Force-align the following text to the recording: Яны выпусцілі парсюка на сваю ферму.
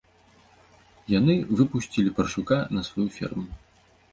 Яны 1.19 1.35
выпусцілі 1.61 2.15
парсюка 2.21 2.57
на 2.77 2.81
сваю 2.89 3.07
ферму. 3.19 3.45